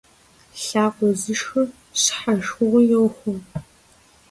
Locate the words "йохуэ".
2.91-3.35